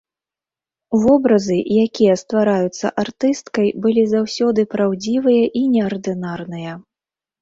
[1.03, 6.73] Вобразы, якія ствараюцца артысткай, былі заўсёды праўдзівыя і неардынарныя.